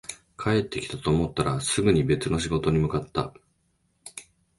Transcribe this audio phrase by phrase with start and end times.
[0.35, 3.35] 帰ってきたと思ったら、すぐに別の仕事に向かった